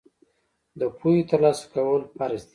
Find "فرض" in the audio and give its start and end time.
2.17-2.41